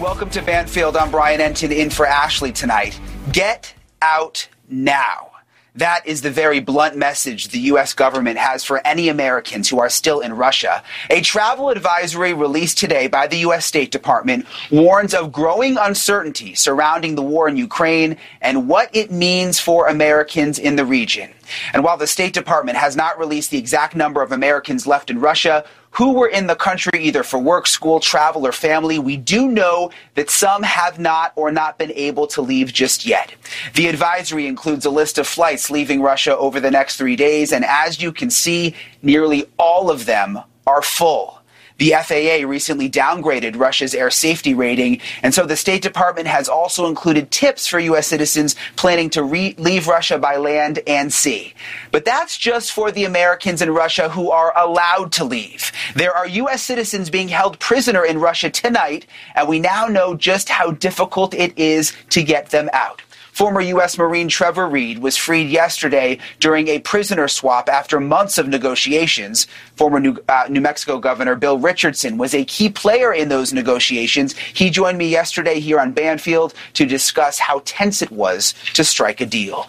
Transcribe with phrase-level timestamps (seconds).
[0.00, 0.96] Welcome to Banfield.
[0.96, 2.98] I'm Brian Entin in for Ashley tonight.
[3.30, 5.30] Get out now.
[5.76, 7.94] That is the very blunt message the U.S.
[7.94, 10.82] government has for any Americans who are still in Russia.
[11.10, 13.66] A travel advisory released today by the U.S.
[13.66, 19.60] State Department warns of growing uncertainty surrounding the war in Ukraine and what it means
[19.60, 21.30] for Americans in the region.
[21.72, 25.20] And while the State Department has not released the exact number of Americans left in
[25.20, 25.64] Russia,
[25.94, 29.90] who were in the country either for work, school, travel, or family, we do know
[30.14, 33.32] that some have not or not been able to leave just yet.
[33.74, 37.64] The advisory includes a list of flights leaving Russia over the next three days, and
[37.64, 41.40] as you can see, nearly all of them are full.
[41.78, 46.86] The FAA recently downgraded Russia's air safety rating, and so the State Department has also
[46.86, 48.06] included tips for U.S.
[48.06, 51.52] citizens planning to re- leave Russia by land and sea.
[51.90, 55.72] But that's just for the Americans in Russia who are allowed to leave.
[55.96, 56.62] There are U.S.
[56.62, 61.58] citizens being held prisoner in Russia tonight, and we now know just how difficult it
[61.58, 63.02] is to get them out.
[63.34, 63.98] Former U.S.
[63.98, 69.48] Marine Trevor Reed was freed yesterday during a prisoner swap after months of negotiations.
[69.74, 74.36] Former New, uh, New, Mexico Governor Bill Richardson was a key player in those negotiations.
[74.36, 79.20] He joined me yesterday here on Banfield to discuss how tense it was to strike
[79.20, 79.68] a deal.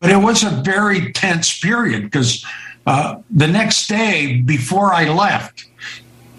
[0.00, 2.44] But it was a very tense period because
[2.84, 5.66] uh, the next day before I left,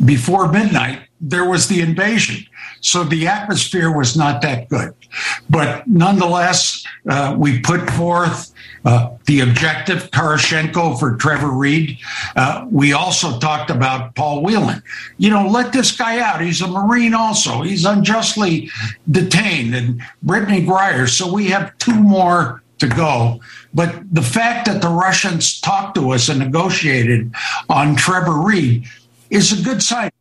[0.03, 2.45] before midnight, there was the invasion.
[2.81, 4.93] So the atmosphere was not that good.
[5.49, 8.53] But nonetheless, uh, we put forth
[8.85, 11.97] uh, the objective, Yaroshenko for Trevor Reed.
[12.35, 14.81] Uh, we also talked about Paul Whelan.
[15.17, 16.41] You know, let this guy out.
[16.41, 17.61] He's a Marine also.
[17.61, 18.69] He's unjustly
[19.09, 19.75] detained.
[19.75, 21.09] And Brittney Griner.
[21.09, 23.41] So we have two more to go.
[23.73, 27.33] But the fact that the Russians talked to us and negotiated
[27.69, 28.85] on Trevor Reed
[29.29, 30.11] is a good sign.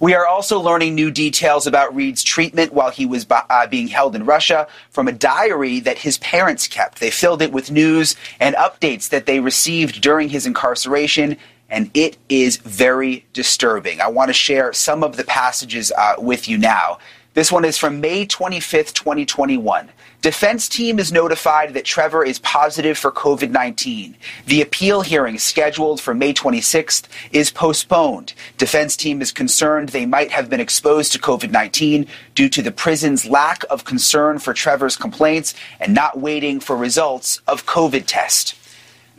[0.00, 4.16] We are also learning new details about Reed's treatment while he was uh, being held
[4.16, 6.98] in Russia from a diary that his parents kept.
[6.98, 11.36] They filled it with news and updates that they received during his incarceration,
[11.70, 14.00] and it is very disturbing.
[14.00, 16.98] I want to share some of the passages uh, with you now.
[17.34, 19.90] This one is from May 25th, 2021.
[20.24, 24.16] Defense team is notified that Trevor is positive for COVID 19.
[24.46, 28.32] The appeal hearing scheduled for May 26th is postponed.
[28.56, 32.72] Defense team is concerned they might have been exposed to COVID 19 due to the
[32.72, 38.54] prison's lack of concern for Trevor's complaints and not waiting for results of COVID test.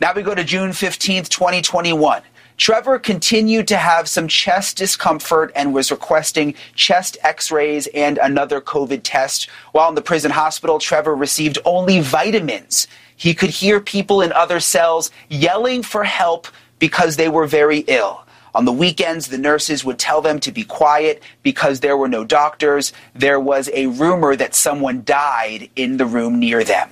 [0.00, 2.22] Now we go to June 15th, 2021.
[2.56, 8.60] Trevor continued to have some chest discomfort and was requesting chest x rays and another
[8.62, 9.50] COVID test.
[9.72, 12.88] While in the prison hospital, Trevor received only vitamins.
[13.14, 18.22] He could hear people in other cells yelling for help because they were very ill.
[18.54, 22.24] On the weekends, the nurses would tell them to be quiet because there were no
[22.24, 22.94] doctors.
[23.14, 26.88] There was a rumor that someone died in the room near them.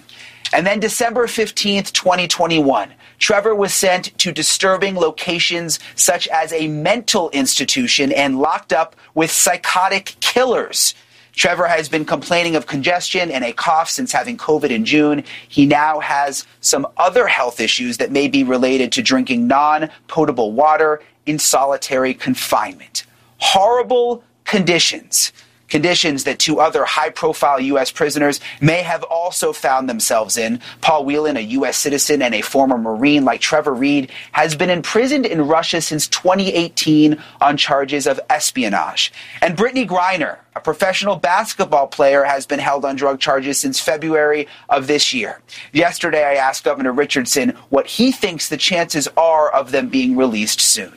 [0.53, 2.93] And then December 15th, 2021.
[3.19, 9.31] Trevor was sent to disturbing locations such as a mental institution and locked up with
[9.31, 10.95] psychotic killers.
[11.33, 15.25] Trevor has been complaining of congestion and a cough since having COVID in June.
[15.49, 20.53] He now has some other health issues that may be related to drinking non potable
[20.53, 23.05] water in solitary confinement.
[23.39, 25.33] Horrible conditions
[25.69, 27.91] conditions that two other high profile U.S.
[27.91, 30.61] prisoners may have also found themselves in.
[30.81, 31.77] Paul Whelan, a U.S.
[31.77, 37.23] citizen and a former Marine like Trevor Reed, has been imprisoned in Russia since 2018
[37.41, 39.13] on charges of espionage.
[39.41, 44.47] And Brittney Griner, a professional basketball player, has been held on drug charges since February
[44.69, 45.41] of this year.
[45.73, 50.61] Yesterday, I asked Governor Richardson what he thinks the chances are of them being released
[50.61, 50.93] soon.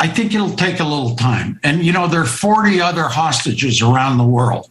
[0.00, 1.60] I think it'll take a little time.
[1.62, 4.70] And, you know, there are 40 other hostages around the world,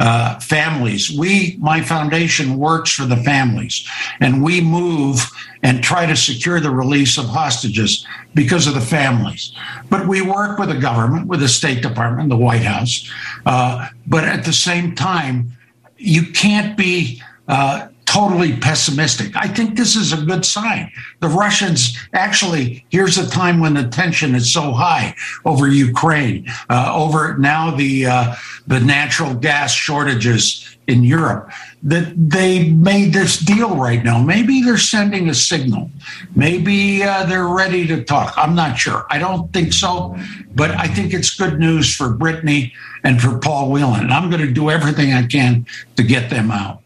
[0.00, 1.16] uh, families.
[1.16, 3.86] We, my foundation works for the families,
[4.20, 5.30] and we move
[5.62, 9.52] and try to secure the release of hostages because of the families.
[9.90, 13.08] But we work with the government, with the State Department, the White House.
[13.46, 15.52] Uh, but at the same time,
[15.98, 19.34] you can't be uh, totally pessimistic.
[19.34, 20.92] I think this is a good sign.
[21.18, 26.92] The Russians actually, here's a time when the tension is so high over Ukraine, uh,
[26.94, 28.36] over now the uh,
[28.68, 31.50] the natural gas shortages in Europe,
[31.82, 34.22] that they made this deal right now.
[34.22, 35.90] Maybe they're sending a signal.
[36.36, 38.34] Maybe uh, they're ready to talk.
[38.36, 39.06] I'm not sure.
[39.10, 40.16] I don't think so,
[40.54, 42.72] but I think it's good news for Brittney
[43.02, 44.02] and for Paul Whelan.
[44.02, 45.66] And I'm going to do everything I can
[45.96, 46.83] to get them out.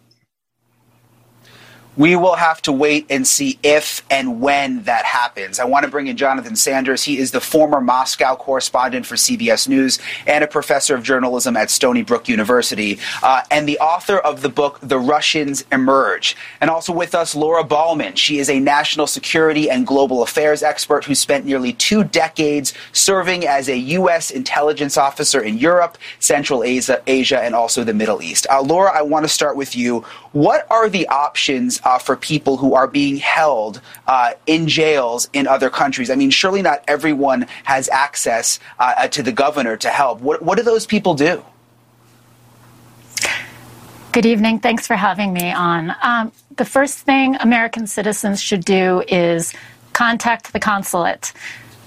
[1.98, 5.58] We will have to wait and see if and when that happens.
[5.58, 7.02] I want to bring in Jonathan Sanders.
[7.02, 11.70] He is the former Moscow correspondent for CBS News and a professor of journalism at
[11.70, 16.36] Stony Brook University, uh, and the author of the book The Russians Emerge.
[16.60, 18.14] And also with us, Laura Ballman.
[18.14, 23.44] She is a national security and global affairs expert who spent nearly two decades serving
[23.44, 24.30] as a U.S.
[24.30, 28.46] intelligence officer in Europe, Central Asia, Asia and also the Middle East.
[28.48, 30.04] Uh, Laura, I want to start with you.
[30.30, 35.46] What are the options uh, for people who are being held uh, in jails in
[35.46, 36.10] other countries?
[36.10, 40.20] I mean, surely not everyone has access uh, to the governor to help.
[40.20, 41.42] What, what do those people do?
[44.12, 44.58] Good evening.
[44.58, 45.94] Thanks for having me on.
[46.02, 49.54] Um, the first thing American citizens should do is
[49.94, 51.32] contact the consulate.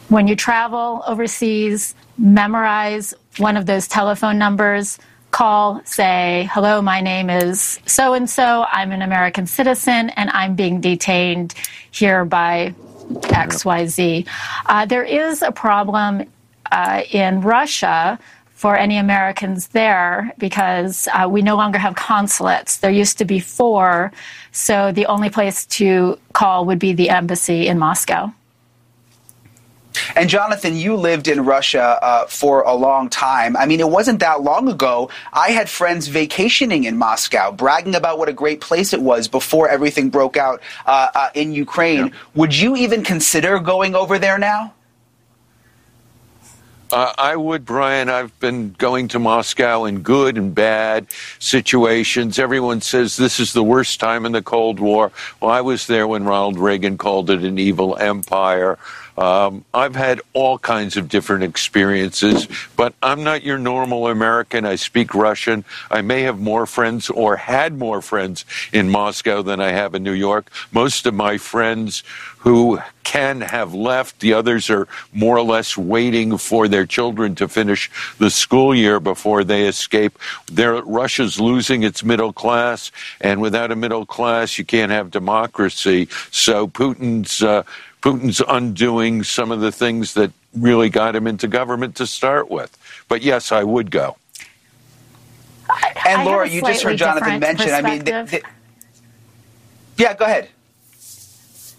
[0.09, 4.98] When you travel overseas, memorize one of those telephone numbers
[5.31, 10.55] call, say, hello, my name is so and so, I'm an American citizen, and I'm
[10.55, 11.53] being detained
[11.91, 12.73] here by
[13.09, 14.27] XYZ.
[14.65, 16.29] Uh, there is a problem
[16.71, 18.19] uh, in Russia
[18.53, 22.77] for any Americans there because uh, we no longer have consulates.
[22.77, 24.11] There used to be four,
[24.51, 28.31] so the only place to call would be the embassy in Moscow.
[30.15, 33.57] And Jonathan, you lived in Russia uh, for a long time.
[33.57, 35.09] I mean, it wasn't that long ago.
[35.33, 39.69] I had friends vacationing in Moscow, bragging about what a great place it was before
[39.69, 42.07] everything broke out uh, uh, in Ukraine.
[42.07, 42.13] Yeah.
[42.35, 44.73] Would you even consider going over there now?
[46.91, 48.09] Uh, I would, Brian.
[48.09, 51.07] I've been going to Moscow in good and bad
[51.39, 52.38] situations.
[52.38, 55.11] Everyone says this is the worst time in the Cold War.
[55.39, 58.77] Well, I was there when Ronald Reagan called it an evil empire.
[59.21, 64.65] Um, I've had all kinds of different experiences, but I'm not your normal American.
[64.65, 65.63] I speak Russian.
[65.91, 70.01] I may have more friends or had more friends in Moscow than I have in
[70.01, 70.50] New York.
[70.71, 72.03] Most of my friends
[72.39, 77.47] who can have left, the others are more or less waiting for their children to
[77.47, 80.17] finish the school year before they escape.
[80.51, 86.07] Russia's losing its middle class, and without a middle class, you can't have democracy.
[86.31, 87.63] So Putin's uh,
[88.01, 92.75] Putin's undoing some of the things that really got him into government to start with.
[93.07, 94.18] But yes, I would go.
[96.07, 97.71] and Laura, you just heard Jonathan mention.
[97.71, 98.42] I mean, the, the,
[99.98, 100.50] yeah, go ahead.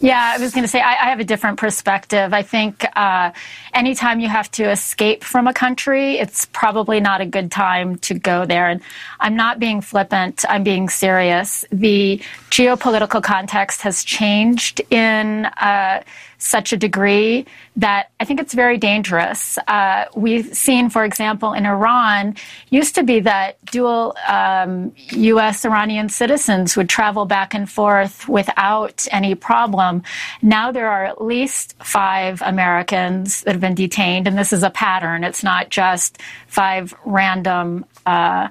[0.03, 2.35] Yeah, I was going to say I, I, have a different perspective.
[2.35, 3.31] I think uh,
[3.73, 8.15] anytime you have to escape from a country, it's probably not a good time to
[8.15, 8.69] go there.
[8.69, 8.81] And
[9.21, 10.45] I'm not being flippant.
[10.49, 11.65] I'm being serious.
[11.71, 12.21] The
[12.51, 15.47] geopolitical context has changed in.
[15.47, 16.03] Uh,
[16.43, 17.47] such a degree
[17.77, 19.59] that I think it's very dangerous.
[19.69, 22.35] Uh, we've seen, for example, in Iran,
[22.69, 25.65] used to be that dual um, U.S.
[25.65, 29.92] Iranian citizens would travel back and forth without any problem.
[30.41, 34.71] Now there are at least five Americans that have been detained, and this is a
[34.71, 35.25] pattern.
[35.25, 37.85] It's not just five random.
[38.07, 38.49] Uh,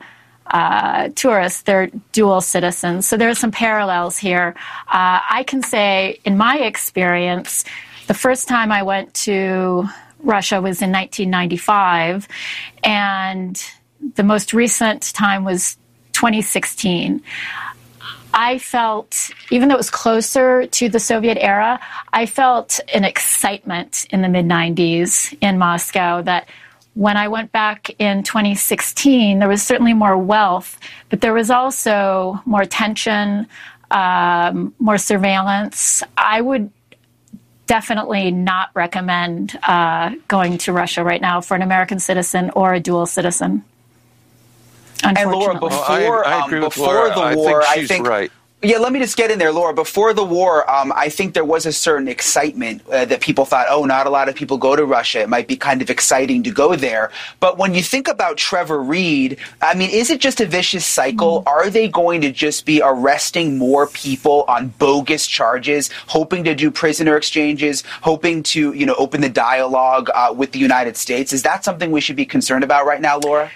[0.53, 3.07] uh, tourists, they're dual citizens.
[3.07, 4.53] So there are some parallels here.
[4.87, 7.63] Uh, I can say, in my experience,
[8.07, 9.87] the first time I went to
[10.19, 12.27] Russia was in 1995,
[12.83, 13.63] and
[14.15, 15.77] the most recent time was
[16.13, 17.21] 2016.
[18.33, 21.79] I felt, even though it was closer to the Soviet era,
[22.13, 26.47] I felt an excitement in the mid 90s in Moscow that
[26.93, 30.77] when I went back in 2016, there was certainly more wealth,
[31.09, 33.47] but there was also more tension,
[33.91, 36.03] um, more surveillance.
[36.17, 36.69] I would
[37.67, 42.79] definitely not recommend uh, going to Russia right now for an American citizen or a
[42.81, 43.63] dual citizen.
[45.03, 47.31] And Laura, before, I, I um, before Laura.
[47.31, 48.31] the war, I think, I think right.
[48.63, 49.73] Yeah, let me just get in there, Laura.
[49.73, 53.65] Before the war, um, I think there was a certain excitement uh, that people thought,
[53.71, 55.21] oh, not a lot of people go to Russia.
[55.21, 57.09] It might be kind of exciting to go there.
[57.39, 61.39] But when you think about Trevor Reed, I mean, is it just a vicious cycle?
[61.39, 61.47] Mm-hmm.
[61.47, 66.69] Are they going to just be arresting more people on bogus charges, hoping to do
[66.69, 71.33] prisoner exchanges, hoping to, you know, open the dialogue uh, with the United States?
[71.33, 73.49] Is that something we should be concerned about right now, Laura?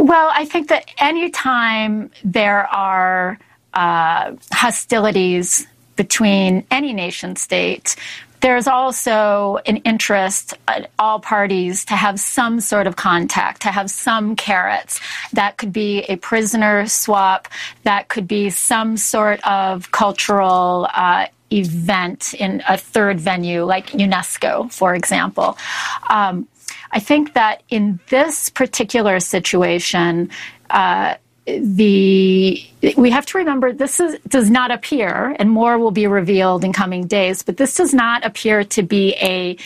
[0.00, 3.38] Well, I think that anytime there are
[3.74, 5.66] uh, hostilities
[5.96, 7.96] between any nation state,
[8.40, 13.90] there's also an interest at all parties to have some sort of contact, to have
[13.90, 15.02] some carrots.
[15.34, 17.46] That could be a prisoner swap,
[17.82, 24.72] that could be some sort of cultural uh, event in a third venue, like UNESCO,
[24.72, 25.58] for example.
[26.08, 26.48] Um,
[26.92, 30.30] I think that in this particular situation,
[30.70, 31.14] uh,
[31.46, 32.62] the
[32.96, 36.72] we have to remember this is, does not appear, and more will be revealed in
[36.72, 37.42] coming days.
[37.42, 39.56] But this does not appear to be a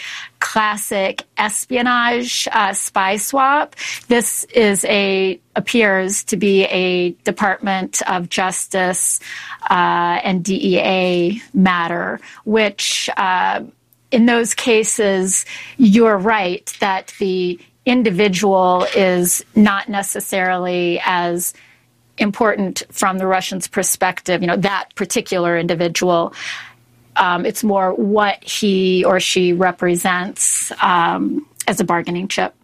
[0.41, 3.77] classic espionage uh, spy swap.
[4.09, 9.21] This is a appears to be a Department of Justice
[9.71, 13.11] uh, and DEA matter, which.
[13.17, 13.65] Uh,
[14.11, 15.45] in those cases,
[15.77, 21.53] you're right that the individual is not necessarily as
[22.17, 26.33] important from the Russians' perspective, you know, that particular individual.
[27.17, 32.55] Um, it's more what he or she represents um, as a bargaining chip.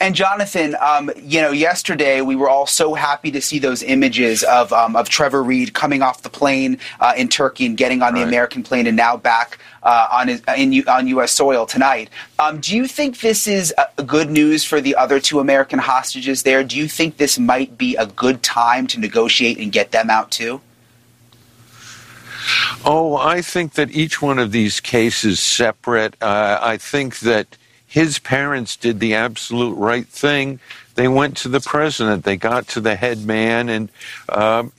[0.00, 4.42] And Jonathan, um, you know, yesterday we were all so happy to see those images
[4.42, 8.14] of um, of Trevor Reed coming off the plane uh, in Turkey and getting on
[8.14, 11.32] the American plane and now back uh, on his, in, on U.S.
[11.32, 12.10] soil tonight.
[12.38, 13.72] Um, do you think this is
[14.06, 16.64] good news for the other two American hostages there?
[16.64, 20.30] Do you think this might be a good time to negotiate and get them out
[20.30, 20.60] too?
[22.84, 26.16] Oh, I think that each one of these cases separate.
[26.20, 27.56] Uh, I think that
[27.94, 30.58] his parents did the absolute right thing.
[30.96, 33.88] They went to the president, they got to the head man, and
[34.28, 34.72] um,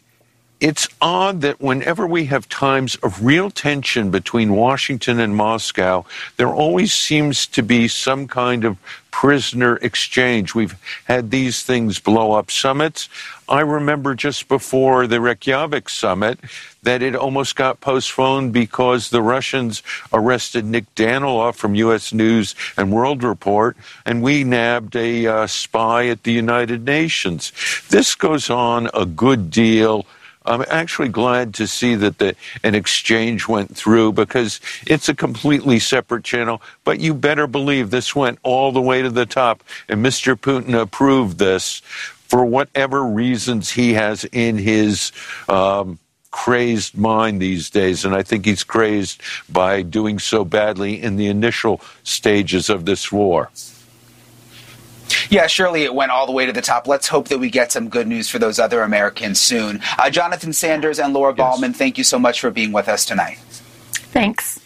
[0.60, 6.04] it's odd that whenever we have times of real tension between Washington and Moscow,
[6.36, 8.78] there always seems to be some kind of
[9.12, 10.54] prisoner exchange.
[10.54, 13.08] We've had these things blow up summits.
[13.48, 16.38] I remember just before the Reykjavik summit
[16.86, 22.13] that it almost got postponed because the Russians arrested Nick Daniloff from U.S.
[22.13, 23.75] News and World Report,
[24.06, 27.51] and we nabbed a uh, spy at the United Nations.
[27.89, 30.06] This goes on a good deal.
[30.46, 35.80] I'm actually glad to see that the, an exchange went through because it's a completely
[35.80, 36.62] separate channel.
[36.84, 40.36] But you better believe this went all the way to the top, and Mr.
[40.36, 41.80] Putin approved this
[42.27, 45.12] for whatever reasons he has in his.
[45.50, 46.00] Um,
[46.36, 51.27] crazed mind these days, and I think he's crazed by doing so badly in the
[51.27, 53.50] initial stages of this war.
[55.30, 56.89] Yeah, surely it went all the way to the top.
[56.89, 59.80] Let's hope that we get some good news for those other Americans soon.
[59.98, 61.38] Uh, Jonathan Sanders and Laura yes.
[61.38, 63.38] Ballman, thank you so much for being with us tonight.
[64.12, 64.60] Thanks.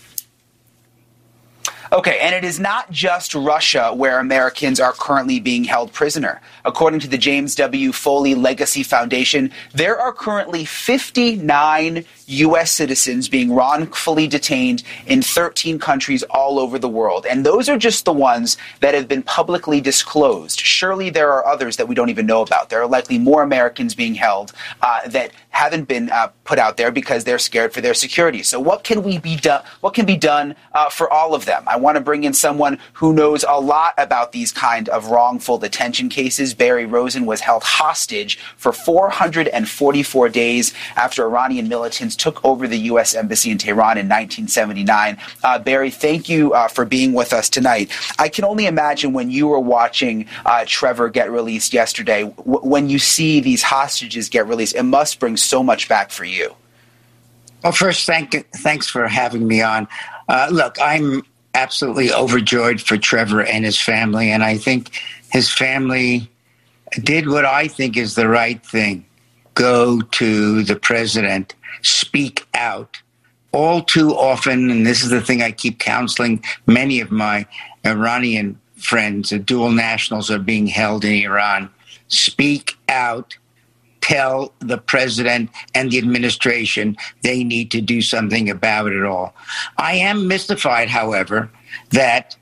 [1.91, 6.39] Okay, and it is not just Russia where Americans are currently being held prisoner.
[6.63, 7.91] According to the James W.
[7.91, 12.71] Foley Legacy Foundation, there are currently 59 U.S.
[12.71, 17.25] citizens being wrongfully detained in 13 countries all over the world.
[17.25, 20.59] And those are just the ones that have been publicly disclosed.
[20.59, 22.69] Surely there are others that we don't even know about.
[22.69, 26.91] There are likely more Americans being held uh, that haven't been uh, put out there
[26.91, 28.43] because they're scared for their security.
[28.43, 29.63] So what can we be done?
[29.81, 31.63] What can be done uh, for all of them?
[31.67, 35.57] I want to bring in someone who knows a lot about these kind of wrongful
[35.57, 36.53] detention cases.
[36.53, 43.15] Barry Rosen was held hostage for 444 days after Iranian militants took over the U.S.
[43.15, 45.17] Embassy in Tehran in 1979.
[45.43, 47.91] Uh, Barry, thank you uh, for being with us tonight.
[48.19, 52.89] I can only imagine when you were watching uh, Trevor get released yesterday, w- when
[52.89, 56.55] you see these hostages get released, it must bring so much back for you.
[57.63, 59.87] Well, first, thank thanks for having me on.
[60.27, 61.23] Uh, look, I'm
[61.53, 64.91] absolutely overjoyed for Trevor and his family, and I think
[65.31, 66.29] his family
[67.03, 69.05] did what I think is the right thing:
[69.55, 73.01] go to the president speak out.
[73.51, 77.47] All too often, and this is the thing I keep counseling many of my
[77.85, 81.69] Iranian friends, dual nationals are being held in Iran.
[82.07, 83.37] Speak out.
[84.01, 89.35] Tell the president and the administration they need to do something about it all.
[89.77, 91.51] I am mystified, however,
[91.91, 92.35] that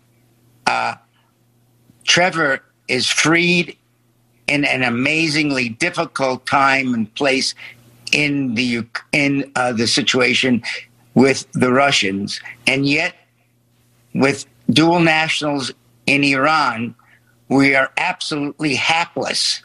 [0.65, 0.95] uh,
[2.05, 3.75] Trevor is freed
[4.47, 7.53] in an amazingly difficult time and place
[8.11, 10.63] in the in uh, the situation
[11.13, 13.15] with the Russians, and yet
[14.13, 15.71] with dual nationals
[16.05, 16.95] in Iran,
[17.49, 19.61] we are absolutely hapless.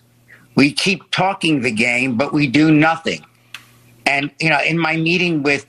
[0.55, 3.25] We keep talking the game, but we do nothing.
[4.07, 5.67] And you know, in my meeting with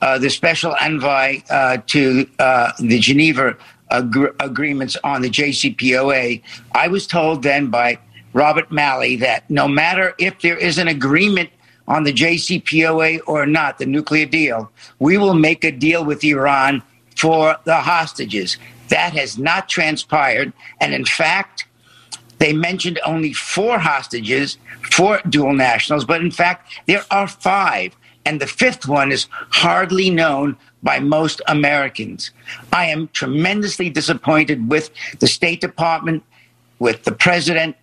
[0.00, 3.56] uh, the special envoy uh, to uh, the Geneva
[3.90, 6.42] ag- agreements on the JCPOA,
[6.72, 7.98] I was told then by
[8.32, 11.48] Robert Malley that no matter if there is an agreement
[11.88, 16.82] on the JCPOA or not, the nuclear deal, we will make a deal with Iran
[17.16, 18.56] for the hostages.
[18.88, 20.52] That has not transpired.
[20.80, 21.66] And in fact,
[22.38, 24.58] they mentioned only four hostages,
[24.92, 27.96] four dual nationals, but in fact, there are five.
[28.24, 32.32] And the fifth one is hardly known by most Americans.
[32.72, 34.90] I am tremendously disappointed with
[35.20, 36.24] the State Department,
[36.80, 37.76] with the president,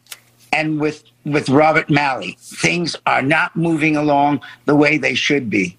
[0.52, 2.38] and with with Robert Malley.
[2.40, 5.78] Things are not moving along the way they should be.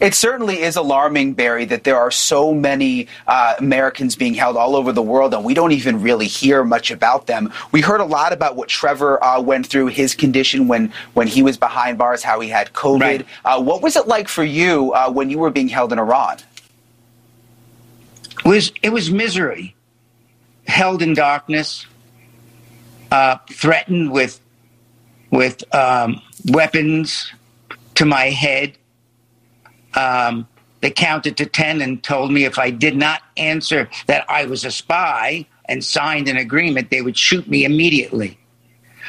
[0.00, 4.74] It certainly is alarming, Barry, that there are so many uh, Americans being held all
[4.74, 7.52] over the world, and we don't even really hear much about them.
[7.70, 11.42] We heard a lot about what Trevor uh, went through, his condition when, when he
[11.42, 13.00] was behind bars, how he had COVID.
[13.00, 13.26] Right.
[13.44, 16.38] Uh, what was it like for you uh, when you were being held in Iran?
[18.42, 19.76] It was, it was misery,
[20.66, 21.84] held in darkness,
[23.10, 24.40] uh, threatened with,
[25.30, 27.32] with um, weapons
[27.94, 28.76] to my head
[29.94, 30.46] um,
[30.80, 34.64] they counted to 10 and told me if I did not answer that I was
[34.64, 38.38] a spy and signed an agreement, they would shoot me immediately.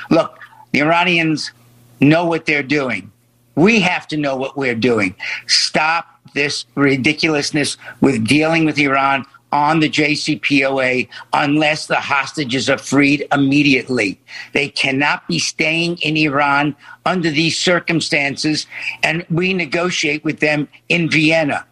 [0.09, 0.37] Look,
[0.73, 1.51] the Iranians
[1.99, 3.11] know what they're doing.
[3.55, 5.15] We have to know what we're doing.
[5.47, 13.27] Stop this ridiculousness with dealing with Iran on the JCPOA unless the hostages are freed
[13.31, 14.19] immediately.
[14.53, 18.67] They cannot be staying in Iran under these circumstances,
[19.03, 21.65] and we negotiate with them in Vienna.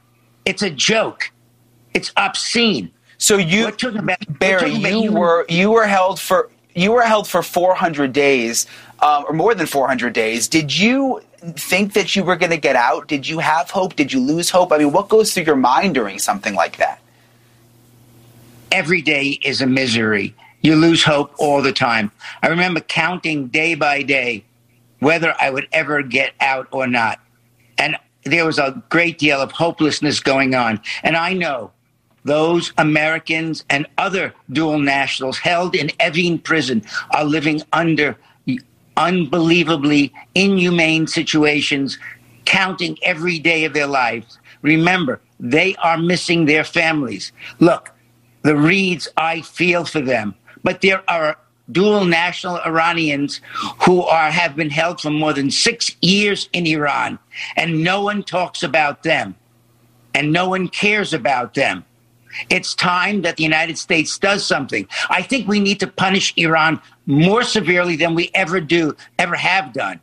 [0.46, 1.32] It's a joke.
[1.94, 2.92] It's obscene.
[3.18, 8.14] So you, about, Barry, you were you were held for you were held for 400
[8.14, 8.66] days,
[9.02, 10.48] um, or more than 400 days.
[10.48, 11.22] Did you
[11.56, 13.08] think that you were going to get out?
[13.08, 13.96] Did you have hope?
[13.96, 14.72] Did you lose hope?
[14.72, 17.02] I mean, what goes through your mind during something like that?
[18.72, 20.36] Every day is a misery.
[20.62, 22.12] You lose hope all the time.
[22.44, 24.44] I remember counting day by day
[25.00, 27.20] whether I would ever get out or not.
[27.78, 27.96] And
[28.26, 30.82] there was a great deal of hopelessness going on.
[31.04, 31.72] And I know
[32.26, 38.18] those Americans and other dual nationals held in Evin prison are living under
[38.98, 41.98] unbelievably inhumane situations,
[42.44, 44.38] counting every day of their lives.
[44.62, 47.32] Remember, they are missing their families.
[47.60, 47.94] Look,
[48.42, 50.36] the Reeds, I feel for them.
[50.64, 51.38] But there are
[51.72, 53.42] dual national Iranians
[53.82, 57.20] who are have been held for more than six years in Iran,
[57.56, 59.36] and no one talks about them,
[60.14, 61.86] and no one cares about them.
[62.50, 64.88] It's time that the United States does something.
[65.10, 69.74] I think we need to punish Iran more severely than we ever do, ever have
[69.74, 70.00] done.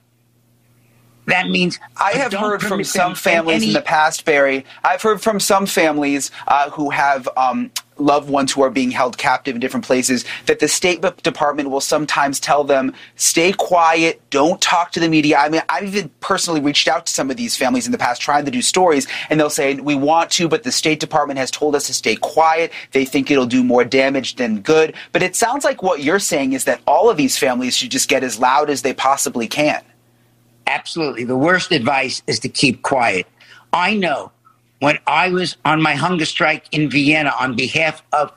[1.27, 4.65] That means I have heard from some families any- in the past, Barry.
[4.85, 9.19] I've heard from some families uh, who have um, loved ones who are being held
[9.19, 14.61] captive in different places that the State Department will sometimes tell them, stay quiet, don't
[14.61, 15.39] talk to the media.
[15.39, 18.21] I mean, I've even personally reached out to some of these families in the past
[18.21, 21.51] trying to do stories, and they'll say, we want to, but the State Department has
[21.51, 22.73] told us to stay quiet.
[22.93, 24.95] They think it'll do more damage than good.
[25.13, 28.09] But it sounds like what you're saying is that all of these families should just
[28.09, 29.83] get as loud as they possibly can.
[30.67, 31.25] Absolutely.
[31.25, 33.27] The worst advice is to keep quiet.
[33.73, 34.33] I know
[34.81, 38.33] when I was on my hunger strike in Vienna on behalf of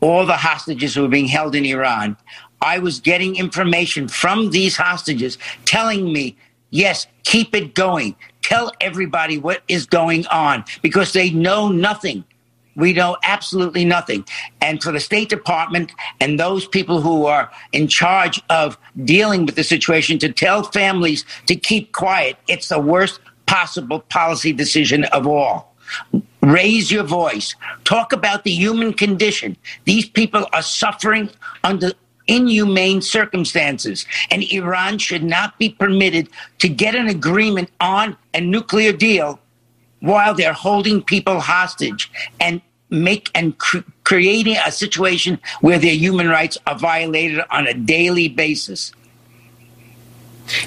[0.00, 2.16] all the hostages who were being held in Iran,
[2.62, 6.36] I was getting information from these hostages telling me,
[6.70, 8.14] yes, keep it going.
[8.42, 12.24] Tell everybody what is going on because they know nothing.
[12.76, 14.24] We know absolutely nothing.
[14.60, 19.56] And for the State Department and those people who are in charge of dealing with
[19.56, 25.26] the situation to tell families to keep quiet, it's the worst possible policy decision of
[25.26, 25.69] all.
[26.42, 27.54] Raise your voice.
[27.84, 29.56] Talk about the human condition.
[29.84, 31.30] These people are suffering
[31.64, 31.92] under
[32.26, 38.92] inhumane circumstances, and Iran should not be permitted to get an agreement on a nuclear
[38.92, 39.40] deal
[40.00, 46.28] while they're holding people hostage and make and cr- creating a situation where their human
[46.28, 48.92] rights are violated on a daily basis.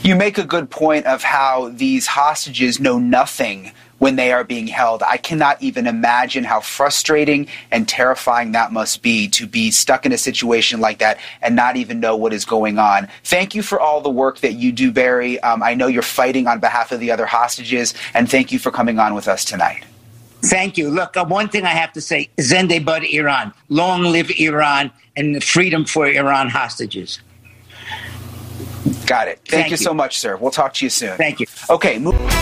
[0.01, 3.71] You make a good point of how these hostages know nothing
[4.03, 5.01] when they are being held.
[5.01, 10.11] I cannot even imagine how frustrating and terrifying that must be to be stuck in
[10.11, 13.07] a situation like that and not even know what is going on.
[13.23, 15.39] Thank you for all the work that you do, Barry.
[15.39, 18.71] Um, I know you're fighting on behalf of the other hostages, and thank you for
[18.71, 19.85] coming on with us tonight.
[20.41, 20.89] Thank you.
[20.89, 23.53] Look, uh, one thing I have to say Zende Bad Iran.
[23.69, 27.21] Long live Iran and freedom for Iran hostages.
[29.05, 29.37] Got it.
[29.37, 30.35] Thank, Thank you, you, so much, sir.
[30.35, 31.15] We'll talk to you soon.
[31.15, 31.45] Thank you.
[31.69, 31.99] Okay.
[31.99, 32.32] Move-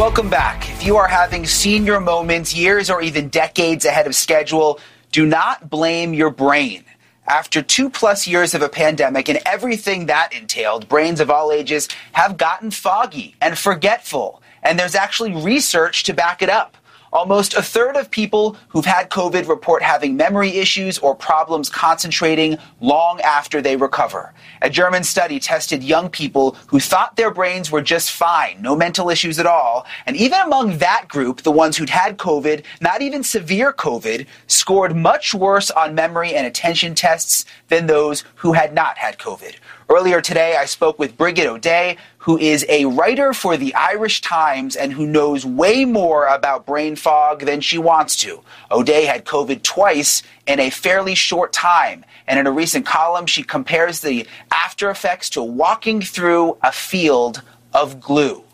[0.00, 0.70] Welcome back.
[0.70, 4.80] If you are having senior moments years or even decades ahead of schedule,
[5.12, 6.84] do not blame your brain.
[7.26, 11.86] After two plus years of a pandemic and everything that entailed, brains of all ages
[12.12, 16.78] have gotten foggy and forgetful, and there's actually research to back it up.
[17.12, 22.56] Almost a third of people who've had COVID report having memory issues or problems concentrating
[22.80, 24.32] long after they recover.
[24.62, 29.10] A German study tested young people who thought their brains were just fine, no mental
[29.10, 29.86] issues at all.
[30.06, 34.94] And even among that group, the ones who'd had COVID, not even severe COVID, scored
[34.94, 39.56] much worse on memory and attention tests than those who had not had COVID.
[39.92, 44.76] Earlier today, I spoke with Brigid O'Day, who is a writer for the Irish Times
[44.76, 48.40] and who knows way more about brain fog than she wants to.
[48.70, 53.42] O'Day had COVID twice in a fairly short time, and in a recent column, she
[53.42, 57.42] compares the after effects to walking through a field
[57.74, 58.44] of glue.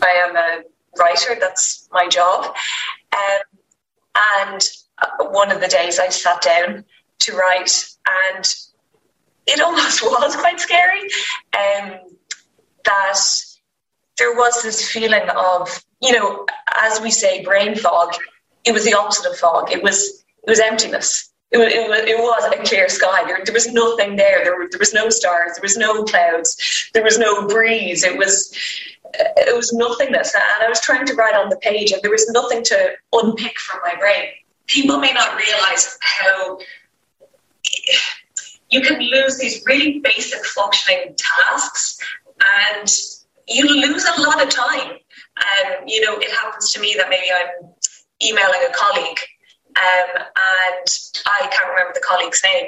[0.00, 0.62] I am a
[0.96, 2.54] writer, that's my job.
[3.12, 3.58] Um,
[4.44, 4.68] and
[5.02, 6.84] uh, one of the days I sat down
[7.18, 7.84] to write,
[8.30, 8.54] and
[9.48, 11.02] it almost was quite scary.
[11.56, 11.98] Um,
[12.84, 13.18] that
[14.18, 18.14] there was this feeling of, you know, as we say, brain fog.
[18.64, 19.72] It was the opposite of fog.
[19.72, 21.30] It was it was emptiness.
[21.50, 23.24] It was, it was, it was a clear sky.
[23.24, 24.44] There, there was nothing there.
[24.44, 25.52] There, were, there was no stars.
[25.54, 26.90] There was no clouds.
[26.92, 28.04] There was no breeze.
[28.04, 28.54] It was
[29.14, 30.34] it was nothingness.
[30.34, 33.58] And I was trying to write on the page, and there was nothing to unpick
[33.58, 34.26] from my brain.
[34.66, 36.58] People may not realize how
[38.70, 41.98] you can lose these really basic functioning tasks
[42.78, 42.90] and
[43.46, 44.90] you lose a lot of time.
[44.90, 47.70] Um, you know, it happens to me that maybe I'm
[48.22, 49.18] emailing a colleague
[49.76, 50.86] um, and
[51.26, 52.66] I can't remember the colleague's name.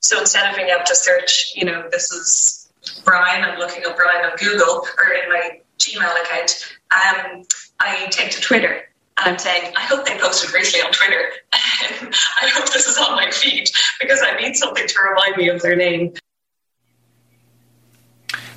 [0.00, 2.70] So instead of being able to search, you know, this is
[3.04, 7.42] Brian, I'm looking up Brian on Google or in my Gmail account, um,
[7.80, 8.84] I take to Twitter
[9.18, 11.30] and I'm saying, I hope they posted recently on Twitter.
[11.52, 15.62] I hope this is on my feed because I need something to remind me of
[15.62, 16.14] their name.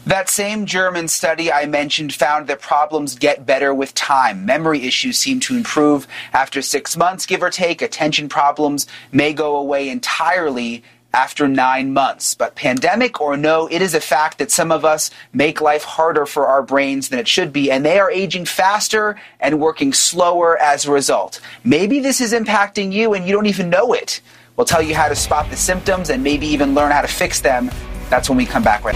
[0.08, 4.46] That same German study I mentioned found that problems get better with time.
[4.46, 7.82] Memory issues seem to improve after six months, give or take.
[7.82, 10.82] Attention problems may go away entirely
[11.14, 12.36] after nine months.
[12.36, 16.26] But pandemic or no, it is a fact that some of us make life harder
[16.26, 20.58] for our brains than it should be, and they are aging faster and working slower
[20.58, 21.40] as a result.
[21.64, 24.22] Maybe this is impacting you and you don't even know it.
[24.56, 27.40] We'll tell you how to spot the symptoms and maybe even learn how to fix
[27.40, 27.72] them.
[28.10, 28.96] That's when we come back right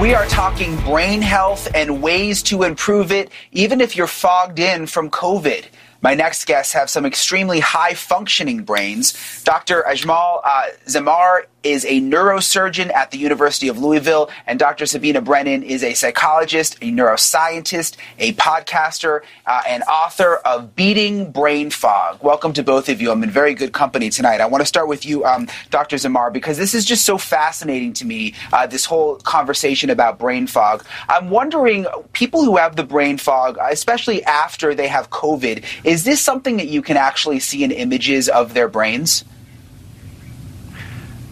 [0.00, 4.86] we are talking brain health and ways to improve it, even if you're fogged in
[4.86, 5.66] from COVID.
[6.04, 9.42] My next guests have some extremely high functioning brains.
[9.42, 9.82] Dr.
[9.88, 14.84] Ajmal uh, Zemmar is a neurosurgeon at the University of Louisville, and Dr.
[14.84, 21.70] Sabina Brennan is a psychologist, a neuroscientist, a podcaster, uh, and author of Beating Brain
[21.70, 22.22] Fog.
[22.22, 23.10] Welcome to both of you.
[23.10, 24.42] I'm in very good company tonight.
[24.42, 25.96] I want to start with you, um, Dr.
[25.96, 30.46] Zemmar, because this is just so fascinating to me, uh, this whole conversation about brain
[30.46, 30.84] fog.
[31.08, 36.20] I'm wondering, people who have the brain fog, especially after they have COVID, is this
[36.20, 39.24] something that you can actually see in images of their brains?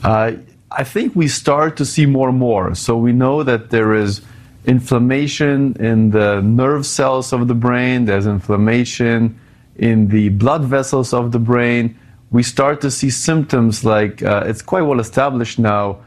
[0.05, 0.33] Uh,
[0.71, 2.75] I think we start to see more and more.
[2.77, 4.23] So we know that there is
[4.65, 9.39] inflammation in the nerve cells of the brain, there's inflammation
[9.77, 11.99] in the blood vessels of the brain.
[12.31, 15.99] We start to see symptoms like uh, it's quite well established now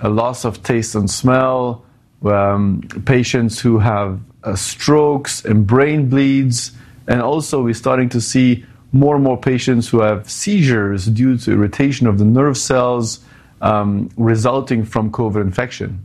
[0.00, 1.84] a loss of taste and smell,
[2.24, 6.72] um, patients who have uh, strokes and brain bleeds,
[7.08, 11.52] and also we're starting to see more and more patients who have seizures due to
[11.52, 13.20] irritation of the nerve cells
[13.60, 16.04] um, resulting from COVID infection.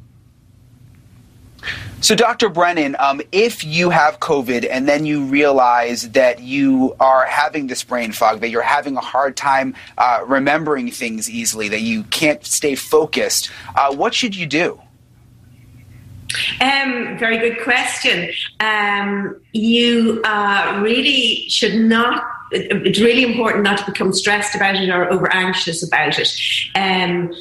[2.02, 2.50] So, Dr.
[2.50, 7.82] Brennan, um, if you have COVID and then you realize that you are having this
[7.82, 12.46] brain fog, that you're having a hard time uh, remembering things easily, that you can't
[12.46, 14.83] stay focused, uh, what should you do?
[16.62, 18.32] Um, very good question.
[18.60, 22.24] Um, you uh, really should not
[22.56, 26.32] it's really important not to become stressed about it or over anxious about it.
[26.76, 27.34] Um,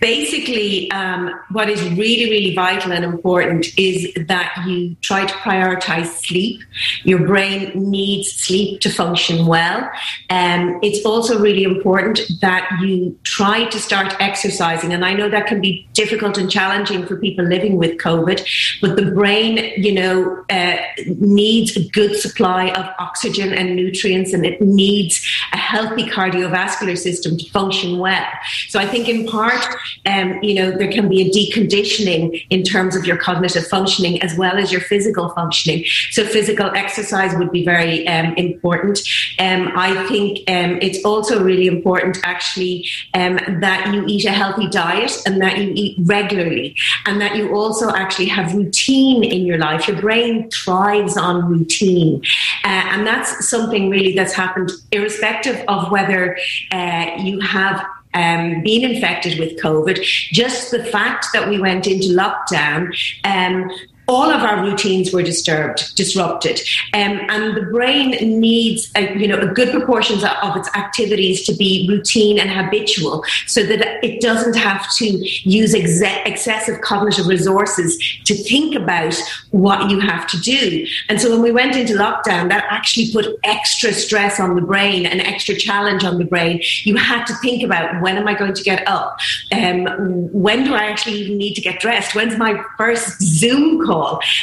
[0.00, 6.06] basically, um, what is really, really vital and important is that you try to prioritize
[6.06, 6.60] sleep.
[7.04, 9.90] Your brain needs sleep to function well.
[10.30, 14.92] Um, it's also really important that you try to start exercising.
[14.92, 18.96] And I know that can be difficult and challenging for people living with COVID, but
[18.96, 24.60] the brain, you know, uh, needs a good supply of oxygen and nutrients, and it
[24.60, 28.28] needs a healthy cardiovascular system to function well.
[28.68, 29.64] So I think in part,
[30.06, 34.36] um, you know, there can be a deconditioning in terms of your cognitive functioning as
[34.36, 35.84] well as your physical functioning.
[36.10, 39.00] So physical exercise would be very um, important.
[39.38, 44.68] Um, I think um, it's also really important actually um, that you eat a healthy
[44.68, 49.58] diet and that you eat regularly and that you also actually have routine in your
[49.58, 49.88] life.
[49.88, 52.22] Your brain thrives on routine.
[52.64, 56.38] Uh, and that's something really that's happened irrespective of whether
[56.72, 62.08] uh, you have um, been infected with COVID, just the fact that we went into
[62.08, 62.88] lockdown
[63.24, 63.70] um,
[64.08, 66.60] all of our routines were disturbed, disrupted,
[66.94, 71.54] um, and the brain needs, a, you know, a good proportions of its activities to
[71.54, 77.98] be routine and habitual, so that it doesn't have to use ex- excessive cognitive resources
[78.24, 79.14] to think about
[79.50, 80.86] what you have to do.
[81.10, 85.04] And so when we went into lockdown, that actually put extra stress on the brain,
[85.04, 86.62] an extra challenge on the brain.
[86.84, 89.18] You had to think about when am I going to get up,
[89.52, 89.84] um,
[90.32, 93.97] when do I actually even need to get dressed, when's my first Zoom call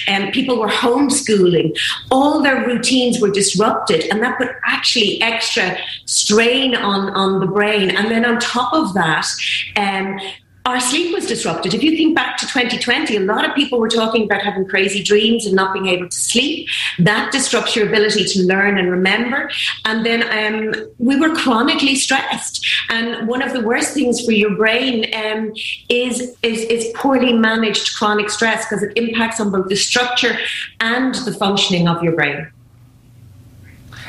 [0.07, 1.77] And people were homeschooling.
[2.11, 7.89] All their routines were disrupted, and that put actually extra strain on, on the brain.
[7.89, 9.27] And then on top of that,
[9.75, 10.19] um,
[10.65, 11.75] our sleep was disrupted.
[11.75, 15.03] If you think back to 2020, a lot of people were talking about having crazy
[15.03, 16.67] dreams and not being able to sleep.
[16.97, 19.51] That disrupts your ability to learn and remember.
[19.85, 22.65] And then um, we were chronically stressed.
[22.89, 25.53] And one of the worst things for your brain um,
[25.87, 30.35] is, is, is poorly managed chronic stress because it impacts on both the structure
[30.79, 32.47] and the functioning of your brain.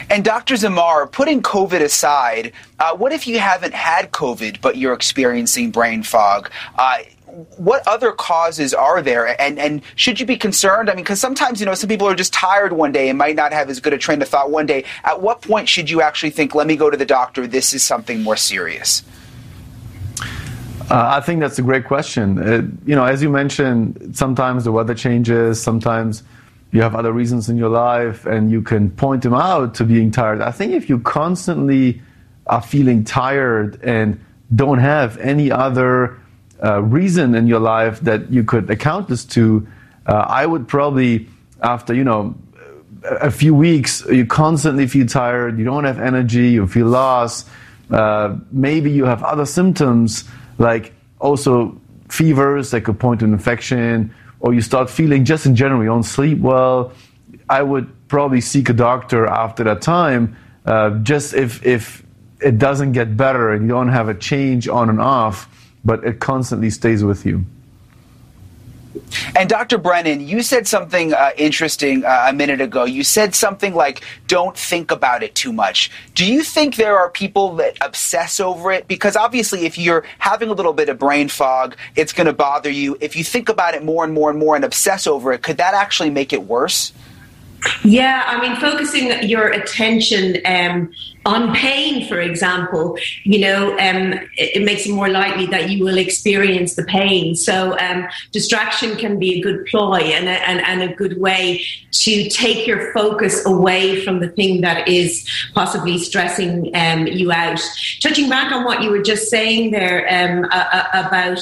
[0.09, 0.55] And Dr.
[0.55, 6.03] Zemmar, putting COVID aside, uh, what if you haven't had COVID but you're experiencing brain
[6.03, 6.51] fog?
[6.77, 6.99] Uh,
[7.57, 11.61] what other causes are there and and should you be concerned i mean because sometimes
[11.61, 13.93] you know some people are just tired one day and might not have as good
[13.93, 16.77] a train of thought one day at what point should you actually think let me
[16.77, 19.03] go to the doctor this is something more serious
[20.89, 22.39] uh, I think that's a great question.
[22.39, 26.23] Uh, you know, as you mentioned, sometimes the weather changes, sometimes
[26.73, 30.11] you have other reasons in your life and you can point them out to being
[30.11, 30.41] tired.
[30.41, 32.03] I think if you constantly
[32.47, 34.21] are feeling tired and
[34.55, 36.19] don't have any other
[36.63, 39.67] uh, reason in your life that you could account this to,
[40.07, 41.29] uh, I would probably,
[41.63, 42.35] after, you know,
[43.05, 47.49] a few weeks, you constantly feel tired, you don't have energy, you feel lost.
[47.91, 50.25] Uh, maybe you have other symptoms
[50.59, 55.55] like also fevers that could point to an infection or you start feeling just in
[55.57, 56.93] general you don't sleep well,
[57.49, 60.37] I would probably seek a doctor after that time.
[60.65, 62.05] Uh, just if if
[62.41, 65.49] it doesn't get better and you don't have a change on and off,
[65.85, 67.45] but it constantly stays with you.
[69.35, 69.79] And Dr.
[69.79, 72.85] Brennan, you said something uh, interesting uh, a minute ago.
[72.85, 75.91] You said something like, don't think about it too much.
[76.15, 78.89] Do you think there are people that obsess over it?
[78.89, 82.71] Because obviously, if you're having a little bit of brain fog, it's going to bother
[82.71, 82.97] you.
[83.01, 85.59] If you think about it more and more and more and obsess over it, could
[85.59, 86.93] that actually make it worse?
[87.85, 90.93] Yeah, I mean, focusing your attention um,
[91.27, 95.85] on pain, for example, you know, um, it, it, makes it more likely that you
[95.85, 97.35] will experience the pain.
[97.35, 101.65] So, um, distraction can be a good ploy and a, and, and a good way
[101.91, 107.61] to take your focus away from the thing that is possibly stressing um, you out.
[108.01, 111.41] Touching back on what you were just saying there um, uh, about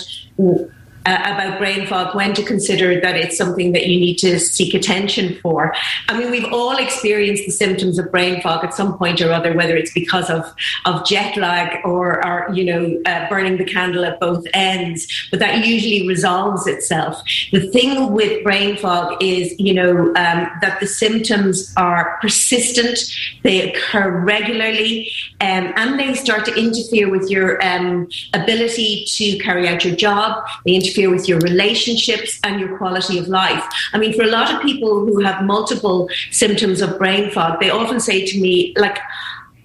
[1.07, 4.75] uh, about brain fog, when to consider that it's something that you need to seek
[4.75, 5.75] attention for.
[6.09, 9.55] I mean, we've all experienced the symptoms of brain fog at some point or other,
[9.55, 10.45] whether it's because of,
[10.87, 15.41] of jet lag or, or you know, uh, burning the candle at both ends, but
[15.41, 17.23] that usually resolves itself.
[17.53, 22.99] The thing with brain fog is, you know, um, that the symptoms are persistent,
[23.43, 29.69] they occur regularly, um, and they start to interfere with your um, ability to carry
[29.69, 30.45] out your job.
[30.65, 33.65] They interfere interfere with your relationships and your quality of life.
[33.93, 37.71] I mean, for a lot of people who have multiple symptoms of brain fog, they
[37.71, 38.99] often say to me, like,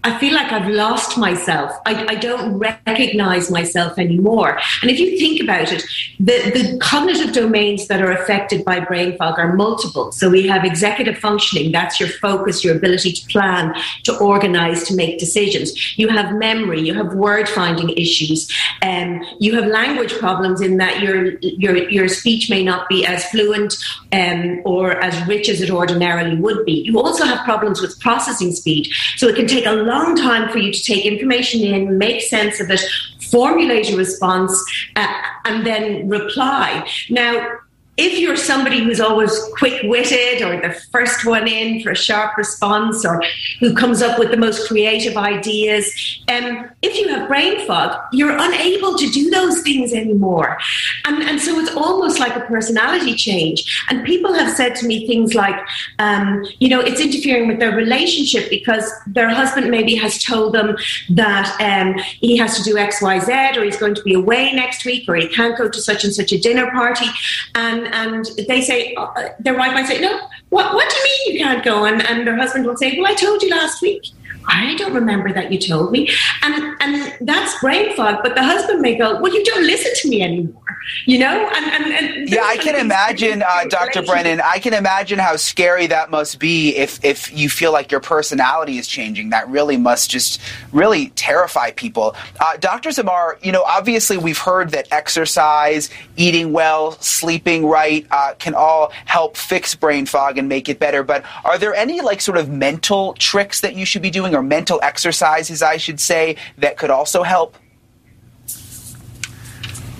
[0.04, 1.72] I feel like I've lost myself.
[1.86, 4.58] I, I, don't recognize myself anymore.
[4.82, 5.84] And if you think about it,
[6.20, 10.14] the, the cognitive domains that are affected by brain fog are multiple.
[10.14, 14.96] So we have executive functioning, that's your focus, your ability to plan, to organize, to
[14.96, 15.98] make decisions.
[15.98, 18.50] You have memory, you have word finding issues,
[18.82, 23.26] um, you have language problems in that your, your, your speech may not be as
[23.26, 23.76] fluent
[24.14, 26.84] um, or as rich as it ordinarily would be.
[26.86, 28.88] You also have problems with processing speed.
[29.18, 32.60] So it can take a long time for you to take information in, make sense
[32.60, 32.82] of it,
[33.30, 34.54] formulate a response,
[34.96, 35.08] uh,
[35.46, 36.88] and then reply.
[37.10, 37.60] Now,
[38.00, 42.38] if you're somebody who's always quick witted or the first one in for a sharp
[42.38, 43.22] response or
[43.60, 45.94] who comes up with the most creative ideas,
[46.30, 50.58] um, if you have brain fog, you're unable to do those things anymore.
[51.04, 53.86] And, and so it's almost like a personality change.
[53.90, 55.60] And people have said to me things like,
[56.00, 60.78] um, you know, it's interfering with their relationship because their husband maybe has told them
[61.10, 64.54] that um, he has to do X, Y, Z, or he's going to be away
[64.54, 67.08] next week, or he can't go to such and such a dinner party.
[67.56, 71.34] And and they say, uh, their wife might say, no, what, what do you mean
[71.34, 71.86] you can't go?
[71.86, 74.04] And, and their husband will say, well, I told you last week.
[74.48, 76.10] I don't remember that you told me.
[76.44, 78.20] And and that's brain fog.
[78.24, 80.62] But the husband may go, Well, you don't listen to me anymore.
[81.06, 81.52] You know?
[81.56, 84.02] And, and, and Yeah, I can imagine, uh, Dr.
[84.02, 88.00] Brennan, I can imagine how scary that must be if if you feel like your
[88.00, 89.30] personality is changing.
[89.30, 92.16] That really must just really terrify people.
[92.40, 92.90] Uh, Dr.
[92.90, 98.92] Zemmar, you know, obviously we've heard that exercise, eating well, sleeping right uh, can all
[99.06, 101.04] help fix brain fog and make it better.
[101.04, 104.44] But are there any like sort of mental tricks that you should be doing or
[104.44, 107.58] mental exercises, I should say, that could also help?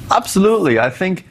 [0.10, 0.80] Absolutely.
[0.80, 1.26] I think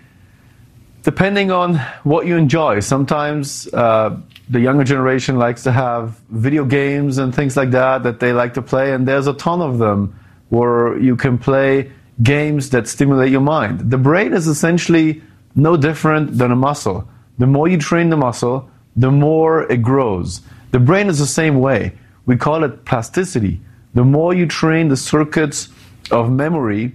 [1.02, 4.16] depending on what you enjoy, sometimes uh,
[4.50, 8.54] the younger generation likes to have video games and things like that that they like
[8.54, 10.14] to play, and there's a ton of them
[10.50, 11.90] where you can play
[12.22, 13.90] games that stimulate your mind.
[13.90, 15.22] The brain is essentially
[15.54, 17.08] no different than a muscle.
[17.38, 20.40] The more you train the muscle, the more it grows.
[20.72, 21.92] The brain is the same way.
[22.28, 23.58] We call it plasticity.
[23.94, 25.70] The more you train the circuits
[26.10, 26.92] of memory,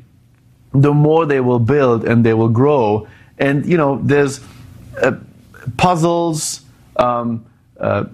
[0.74, 3.08] the more they will build and they will grow.
[3.40, 4.42] And you know, there's
[5.02, 5.14] uh,
[5.76, 6.62] puzzles,
[6.98, 7.44] um,
[7.80, 8.06] uh,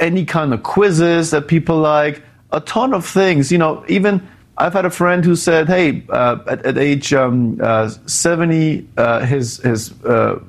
[0.00, 3.52] any kind of quizzes that people like, a ton of things.
[3.52, 4.26] You know, even
[4.58, 9.20] I've had a friend who said, "Hey, uh, at, at, age um, uh, 70, uh,
[9.20, 10.40] his his uh,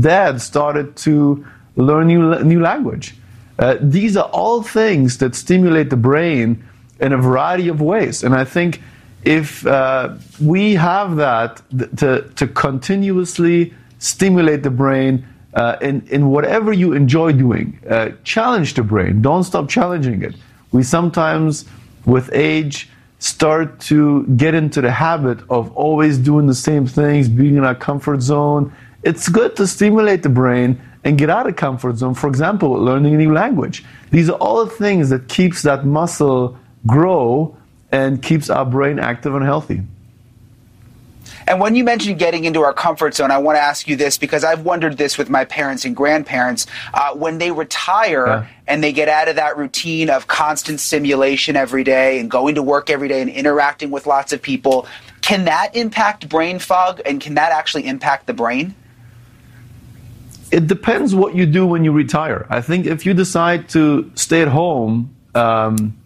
[0.00, 1.44] dad started to
[1.76, 3.16] learn new new language."
[3.80, 6.64] These are all things that stimulate the brain
[7.00, 8.80] in a variety of ways, and I think
[9.24, 11.62] if uh, we have that
[11.98, 18.74] to, to continuously stimulate the brain uh, in, in whatever you enjoy doing, uh, challenge
[18.74, 19.22] the brain.
[19.22, 20.34] Don't stop challenging it.
[20.72, 21.66] We sometimes,
[22.06, 22.88] with age,
[23.18, 27.74] start to get into the habit of always doing the same things, being in our
[27.74, 28.72] comfort zone.
[29.04, 32.14] It's good to stimulate the brain and get out of comfort zone.
[32.14, 33.84] For example, learning a new language.
[34.10, 37.56] These are all the things that keeps that muscle grow
[37.90, 39.82] and keeps our brain active and healthy.
[41.46, 44.16] And when you mentioned getting into our comfort zone, I want to ask you this
[44.16, 46.66] because I've wondered this with my parents and grandparents.
[46.94, 48.46] Uh, when they retire yeah.
[48.66, 52.62] and they get out of that routine of constant stimulation every day and going to
[52.62, 54.86] work every day and interacting with lots of people,
[55.20, 58.74] can that impact brain fog and can that actually impact the brain?
[60.52, 62.46] It depends what you do when you retire.
[62.50, 65.96] I think if you decide to stay at home, um,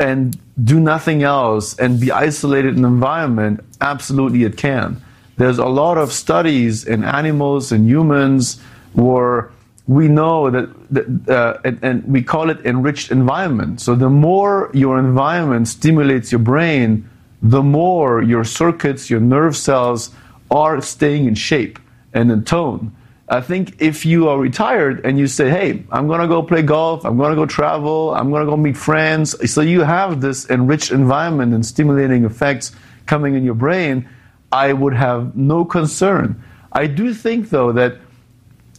[0.00, 5.00] and do nothing else and be isolated in an environment, absolutely it can.
[5.36, 8.60] There's a lot of studies in animals and humans
[8.92, 9.50] where
[9.86, 13.80] we know that, that uh, and, and, we call it enriched environment.
[13.80, 17.08] So the more your environment stimulates your brain,
[17.42, 20.10] the more your circuits, your nerve cells
[20.50, 21.78] are staying in shape
[22.12, 22.94] and in tone.
[23.28, 26.62] I think if you are retired and you say, hey, I'm going to go play
[26.62, 30.20] golf, I'm going to go travel, I'm going to go meet friends, so you have
[30.20, 32.72] this enriched environment and stimulating effects
[33.06, 34.08] coming in your brain,
[34.50, 36.42] I would have no concern.
[36.72, 37.98] I do think, though, that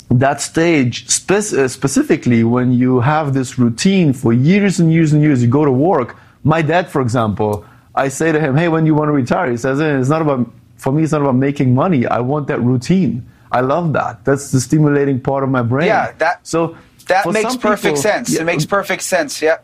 [0.10, 5.24] that stage, spe- uh, specifically when you have this routine for years and years and
[5.24, 6.16] years, you go to work.
[6.44, 9.50] My dad, for example, I say to him, hey, when you want to retire?
[9.50, 12.06] He says, eh, it's not about, for me, it's not about making money.
[12.06, 13.28] I want that routine.
[13.54, 14.26] I love that.
[14.26, 15.88] That's the stimulating part of my brain.
[15.88, 16.76] Yeah, that so
[17.08, 18.34] that makes perfect people, sense.
[18.34, 19.42] Yeah, it makes perfect sense.
[19.42, 19.58] Yeah.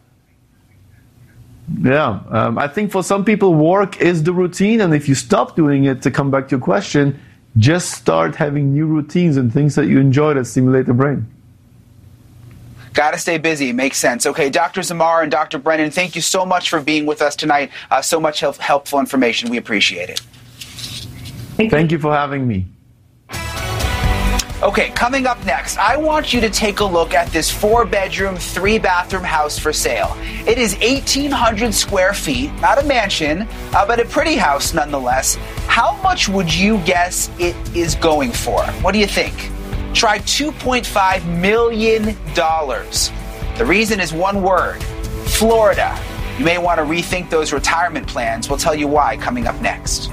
[1.82, 5.56] Yeah, um, I think for some people, work is the routine, and if you stop
[5.56, 7.20] doing it, to come back to your question,
[7.58, 11.28] just start having new routines and things that you enjoy that stimulate the brain.
[12.94, 13.72] Got to stay busy.
[13.72, 14.26] Makes sense.
[14.26, 14.82] Okay, Dr.
[14.82, 15.60] Zemmar and Dr.
[15.60, 17.70] Brennan, thank you so much for being with us tonight.
[17.92, 19.50] Uh, so much help- helpful information.
[19.50, 20.20] We appreciate it.
[20.20, 22.66] Thank you, thank you for having me.
[24.62, 28.36] Okay, coming up next, I want you to take a look at this four bedroom,
[28.36, 30.18] three bathroom house for sale.
[30.46, 35.36] It is 1,800 square feet, not a mansion, uh, but a pretty house nonetheless.
[35.68, 38.62] How much would you guess it is going for?
[38.82, 39.34] What do you think?
[39.94, 42.04] Try $2.5 million.
[42.36, 44.84] The reason is one word
[45.26, 45.98] Florida.
[46.38, 48.50] You may want to rethink those retirement plans.
[48.50, 50.10] We'll tell you why coming up next.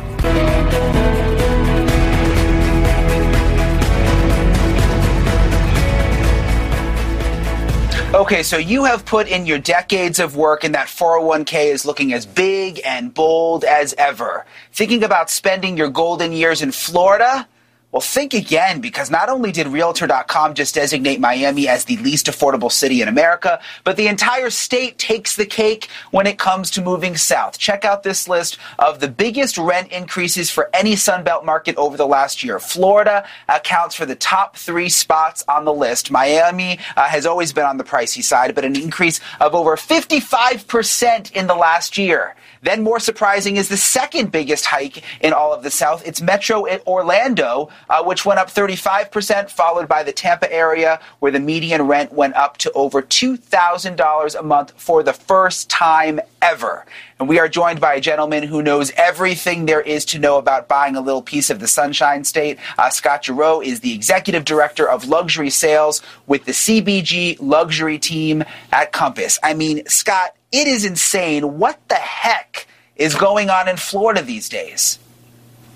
[8.17, 12.15] Okay, so you have put in your decades of work, and that 401k is looking
[12.15, 14.47] as big and bold as ever.
[14.73, 17.47] Thinking about spending your golden years in Florida?
[17.93, 22.71] Well, think again because not only did Realtor.com just designate Miami as the least affordable
[22.71, 27.17] city in America, but the entire state takes the cake when it comes to moving
[27.17, 27.59] south.
[27.59, 32.09] Check out this list of the biggest rent increases for any Sunbelt market over the
[32.09, 32.59] last year.
[32.59, 36.11] Florida accounts for the top three spots on the list.
[36.11, 41.33] Miami uh, has always been on the pricey side, but an increase of over 55%
[41.33, 42.35] in the last year.
[42.63, 46.07] Then, more surprising is the second biggest hike in all of the South.
[46.07, 51.41] It's Metro Orlando, uh, which went up 35%, followed by the Tampa area, where the
[51.41, 56.87] median rent went up to over $2,000 a month for the first time ever.
[57.19, 60.69] And we are joined by a gentleman who knows everything there is to know about
[60.69, 62.59] buying a little piece of the Sunshine State.
[62.79, 68.45] Uh, Scott Giroux is the executive director of luxury sales with the CBG luxury team
[68.71, 69.39] at Compass.
[69.43, 71.59] I mean, Scott, it is insane.
[71.59, 74.99] What the heck is going on in Florida these days?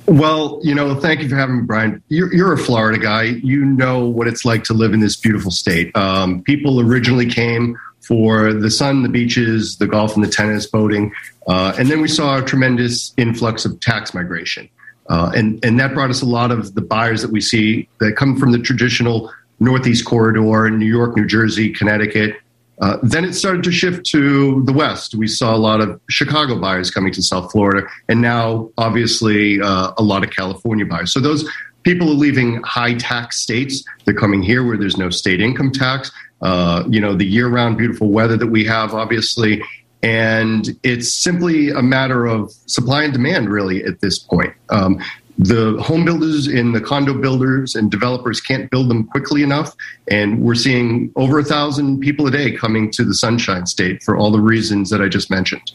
[0.07, 2.03] Well, you know, thank you for having me, Brian.
[2.09, 3.23] You're, you're, a Florida guy.
[3.23, 5.95] You know what it's like to live in this beautiful state.
[5.97, 11.13] Um, people originally came for the sun, the beaches, the golf, and the tennis, boating.
[11.47, 14.69] Uh, and then we saw a tremendous influx of tax migration.
[15.09, 18.17] Uh, and, and that brought us a lot of the buyers that we see that
[18.17, 22.37] come from the traditional Northeast corridor, in New York, New Jersey, Connecticut,
[22.81, 25.15] uh, then it started to shift to the West.
[25.15, 29.93] We saw a lot of Chicago buyers coming to South Florida, and now obviously uh,
[29.99, 31.13] a lot of California buyers.
[31.13, 31.49] So those
[31.83, 33.85] people are leaving high tax states.
[34.05, 36.11] They're coming here where there's no state income tax.
[36.43, 39.63] Uh, you know, the year round beautiful weather that we have, obviously.
[40.03, 44.55] And it's simply a matter of supply and demand, really, at this point.
[44.71, 44.99] Um,
[45.41, 49.75] the home builders and the condo builders and developers can't build them quickly enough.
[50.11, 54.19] And we're seeing over a thousand people a day coming to the Sunshine State for
[54.19, 55.73] all the reasons that I just mentioned.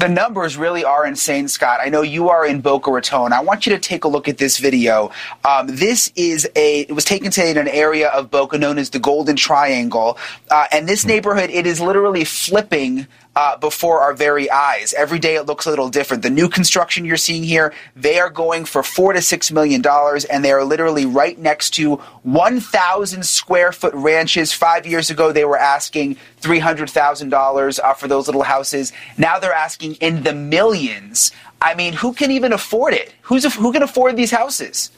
[0.00, 1.80] The numbers really are insane, Scott.
[1.82, 3.32] I know you are in Boca Raton.
[3.32, 5.10] I want you to take a look at this video.
[5.44, 8.90] Um, this is a, it was taken today in an area of Boca known as
[8.90, 10.16] the Golden Triangle.
[10.50, 13.08] Uh, and this neighborhood, it is literally flipping
[13.38, 14.92] uh, before our very eyes.
[14.94, 16.24] Every day it looks a little different.
[16.24, 20.24] The new construction you're seeing here, they are going for four to six million dollars,
[20.24, 24.52] and they are literally right next to 1,000 square foot ranches.
[24.52, 28.92] Five years ago, they were asking $300,000 uh, for those little houses.
[29.16, 31.30] Now they're asking in the millions.
[31.62, 33.14] I mean, who can even afford it?
[33.22, 34.90] Who's who can afford these houses?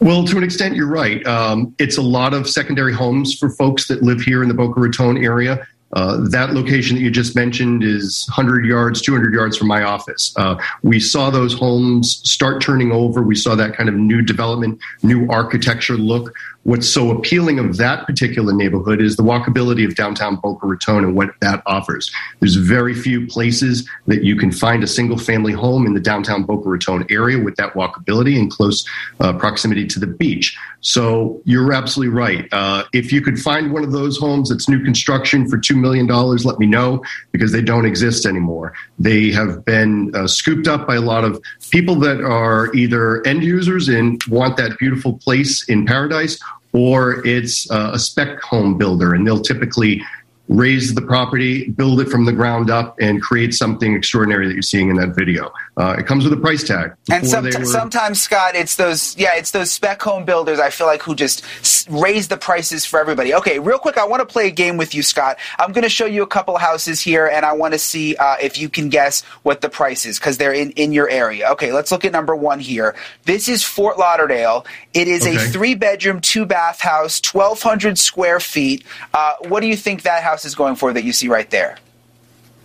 [0.00, 1.26] Well, to an extent, you're right.
[1.26, 4.80] Um, it's a lot of secondary homes for folks that live here in the Boca
[4.80, 5.66] Raton area.
[5.92, 10.32] Uh, that location that you just mentioned is 100 yards, 200 yards from my office.
[10.36, 13.22] Uh, we saw those homes start turning over.
[13.22, 16.34] We saw that kind of new development, new architecture look
[16.64, 21.16] what's so appealing of that particular neighborhood is the walkability of downtown Boca Raton and
[21.16, 22.12] what that offers.
[22.40, 26.44] There's very few places that you can find a single family home in the downtown
[26.44, 28.84] Boca Raton area with that walkability and close
[29.20, 30.56] uh, proximity to the beach.
[30.80, 32.48] So you're absolutely right.
[32.52, 36.06] Uh, if you could find one of those homes that's new construction for $2 million,
[36.06, 37.02] dollars, let me know
[37.32, 38.72] because they don't exist anymore.
[38.98, 43.44] They have been uh, scooped up by a lot of people that are either end
[43.44, 46.38] users and want that beautiful place in paradise
[46.72, 50.02] or it's uh, a spec home builder, and they'll typically
[50.48, 54.62] raze the property, build it from the ground up, and create something extraordinary that you're
[54.62, 55.52] seeing in that video.
[55.76, 56.94] Uh, it comes with a price tag.
[57.10, 57.64] And some, were...
[57.64, 60.58] sometimes, Scott, it's those yeah, it's those spec home builders.
[60.58, 61.44] I feel like who just
[61.88, 63.34] raise the prices for everybody.
[63.34, 65.38] Okay, real quick, I want to play a game with you, Scott.
[65.58, 68.36] I'm going to show you a couple houses here, and I want to see uh,
[68.42, 71.48] if you can guess what the price is because they're in in your area.
[71.50, 72.94] Okay, let's look at number one here.
[73.24, 74.66] This is Fort Lauderdale.
[74.92, 75.36] It is okay.
[75.36, 78.84] a three bedroom, two bath house, 1,200 square feet.
[79.14, 81.78] Uh, what do you think that house is going for that you see right there?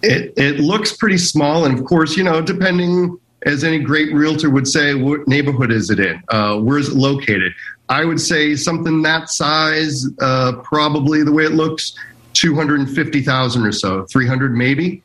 [0.04, 4.50] It, it looks pretty small, and of course, you know, depending as any great realtor
[4.50, 6.22] would say, what neighborhood is it in?
[6.30, 7.54] Uh, where is it located?
[7.90, 11.98] I would say something that size, uh, probably the way it looks,
[12.34, 15.02] 250,000 or so, 300 maybe.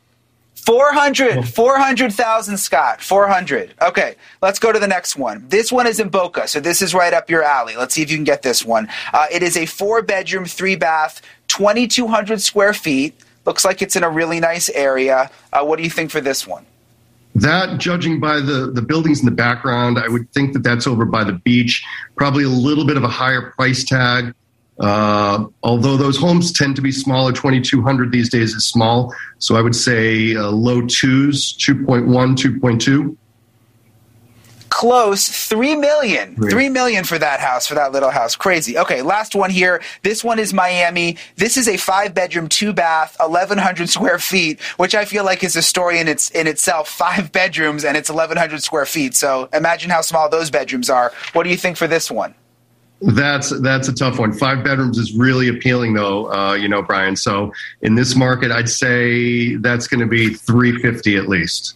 [0.55, 3.01] 400, 400,000, Scott.
[3.01, 3.73] 400.
[3.81, 5.45] Okay, let's go to the next one.
[5.49, 7.75] This one is in Boca, so this is right up your alley.
[7.75, 8.87] Let's see if you can get this one.
[9.11, 11.21] Uh, it is a four bedroom, three bath,
[11.53, 13.13] 2,200 square feet.
[13.45, 15.29] Looks like it's in a really nice area.
[15.51, 16.65] Uh, what do you think for this one?
[17.35, 21.05] That, judging by the, the buildings in the background, I would think that that's over
[21.05, 21.83] by the beach.
[22.15, 24.33] Probably a little bit of a higher price tag.
[24.79, 29.13] Uh, although those homes tend to be smaller, 2,200 these days is small.
[29.37, 33.15] So I would say uh, low twos, 2.1, 2.2.
[34.73, 35.29] Close.
[35.29, 36.35] Three million.
[36.35, 38.35] Three million for that house, for that little house.
[38.35, 38.75] Crazy.
[38.75, 39.83] Okay, last one here.
[40.01, 41.15] This one is Miami.
[41.35, 45.55] This is a five bedroom, two bath, 1,100 square feet, which I feel like is
[45.55, 46.89] a story in its in itself.
[46.89, 49.15] Five bedrooms and it's 1,100 square feet.
[49.15, 51.13] So imagine how small those bedrooms are.
[51.33, 52.33] What do you think for this one?
[52.99, 54.33] That's that's a tough one.
[54.33, 56.33] Five bedrooms is really appealing, though.
[56.33, 57.15] Uh, you know, Brian.
[57.15, 57.53] So
[57.83, 61.75] in this market, I'd say that's going to be three fifty at least.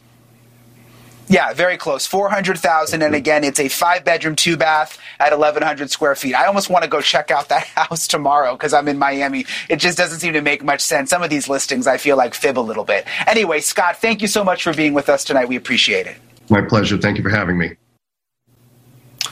[1.30, 2.08] Yeah, very close.
[2.08, 6.34] 400,000 and again, it's a 5 bedroom, 2 bath at 1100 square feet.
[6.34, 9.46] I almost want to go check out that house tomorrow cuz I'm in Miami.
[9.70, 11.10] It just doesn't seem to make much sense.
[11.10, 13.06] Some of these listings I feel like fib a little bit.
[13.28, 15.50] Anyway, Scott, thank you so much for being with us tonight.
[15.50, 16.18] We appreciate it.
[16.50, 16.98] My pleasure.
[16.98, 17.76] Thank you for having me.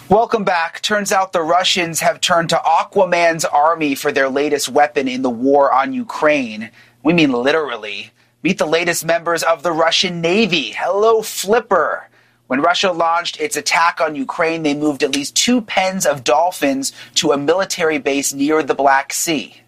[0.10, 0.82] Welcome back.
[0.82, 5.30] Turns out the Russians have turned to Aquaman's army for their latest weapon in the
[5.30, 6.70] war on Ukraine.
[7.02, 8.12] We mean literally.
[8.46, 10.70] Meet the latest members of the Russian Navy.
[10.70, 12.08] Hello, Flipper.
[12.46, 16.94] When Russia launched its attack on Ukraine, they moved at least two pens of dolphins
[17.16, 19.64] to a military base near the Black Sea.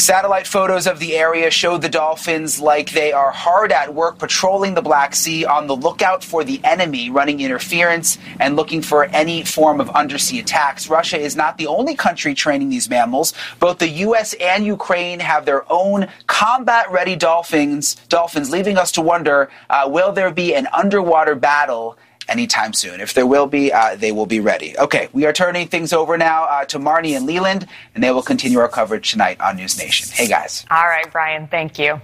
[0.00, 4.72] Satellite photos of the area show the dolphins like they are hard at work patrolling
[4.72, 9.44] the Black Sea on the lookout for the enemy, running interference and looking for any
[9.44, 10.88] form of undersea attacks.
[10.88, 13.34] Russia is not the only country training these mammals.
[13.58, 14.34] Both the U.S.
[14.40, 17.96] and Ukraine have their own combat-ready dolphins.
[18.08, 21.98] Dolphins, leaving us to wonder: uh, Will there be an underwater battle?
[22.28, 23.00] Anytime soon.
[23.00, 24.78] If there will be, uh, they will be ready.
[24.78, 28.22] Okay, we are turning things over now uh, to Marnie and Leland, and they will
[28.22, 30.08] continue our coverage tonight on News Nation.
[30.12, 30.64] Hey, guys.
[30.70, 32.00] All right, Brian, thank you.